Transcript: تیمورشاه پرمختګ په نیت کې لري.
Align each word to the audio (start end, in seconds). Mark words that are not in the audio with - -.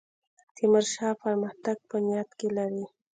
تیمورشاه 0.55 1.13
پرمختګ 1.23 1.77
په 1.89 1.97
نیت 2.05 2.29
کې 2.39 2.47
لري. 2.57 2.85